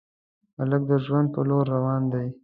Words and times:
هلک 0.59 0.81
د 0.89 0.91
ژوند 1.05 1.27
په 1.35 1.41
لور 1.49 1.65
روان 1.75 2.01
دی. 2.13 2.27